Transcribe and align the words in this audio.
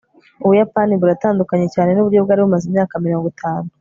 ubuyapani 0.43 0.93
buratandukanye 1.01 1.67
cyane 1.73 1.89
nuburyo 1.91 2.19
bwari 2.25 2.41
bumaze 2.43 2.65
imyaka 2.67 3.03
mirongo 3.05 3.27
itanu 3.33 3.65